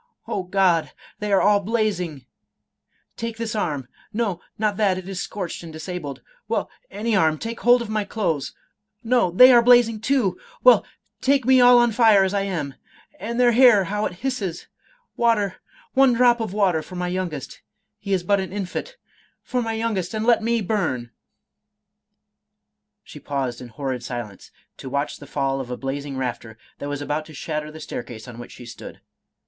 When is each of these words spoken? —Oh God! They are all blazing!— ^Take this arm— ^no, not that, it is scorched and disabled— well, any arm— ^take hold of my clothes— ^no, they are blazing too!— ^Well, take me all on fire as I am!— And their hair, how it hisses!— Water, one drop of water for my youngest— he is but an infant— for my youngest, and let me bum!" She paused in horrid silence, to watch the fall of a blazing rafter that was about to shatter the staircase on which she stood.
—Oh 0.27 0.41
God! 0.41 0.93
They 1.19 1.31
are 1.31 1.43
all 1.43 1.59
blazing!— 1.59 2.25
^Take 3.19 3.37
this 3.37 3.55
arm— 3.55 3.87
^no, 4.15 4.39
not 4.57 4.75
that, 4.77 4.97
it 4.97 5.07
is 5.07 5.21
scorched 5.21 5.61
and 5.61 5.71
disabled— 5.71 6.23
well, 6.49 6.71
any 6.89 7.15
arm— 7.15 7.37
^take 7.37 7.59
hold 7.59 7.83
of 7.83 7.89
my 7.91 8.03
clothes— 8.03 8.51
^no, 9.05 9.37
they 9.37 9.51
are 9.53 9.61
blazing 9.61 10.01
too!— 10.01 10.39
^Well, 10.65 10.83
take 11.21 11.45
me 11.45 11.61
all 11.61 11.77
on 11.77 11.91
fire 11.91 12.23
as 12.23 12.33
I 12.33 12.41
am!— 12.41 12.73
And 13.19 13.39
their 13.39 13.51
hair, 13.51 13.83
how 13.83 14.07
it 14.07 14.13
hisses!— 14.25 14.65
Water, 15.17 15.57
one 15.93 16.13
drop 16.13 16.39
of 16.39 16.51
water 16.51 16.81
for 16.81 16.95
my 16.95 17.07
youngest— 17.07 17.61
he 17.99 18.11
is 18.11 18.23
but 18.23 18.39
an 18.39 18.51
infant— 18.51 18.97
for 19.43 19.61
my 19.61 19.73
youngest, 19.73 20.15
and 20.15 20.25
let 20.25 20.41
me 20.41 20.61
bum!" 20.61 21.11
She 23.03 23.19
paused 23.19 23.61
in 23.61 23.67
horrid 23.67 24.01
silence, 24.03 24.49
to 24.77 24.89
watch 24.89 25.19
the 25.19 25.27
fall 25.27 25.61
of 25.61 25.69
a 25.69 25.77
blazing 25.77 26.17
rafter 26.17 26.57
that 26.79 26.89
was 26.89 27.03
about 27.03 27.25
to 27.27 27.35
shatter 27.35 27.69
the 27.71 27.79
staircase 27.79 28.27
on 28.27 28.39
which 28.39 28.53
she 28.53 28.65
stood. 28.65 28.99